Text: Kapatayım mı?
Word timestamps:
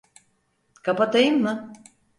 Kapatayım 0.83 1.41
mı? 1.41 1.73